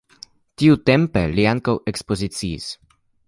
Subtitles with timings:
[0.61, 2.69] Tiutempe li ankaŭ ekspoziciis.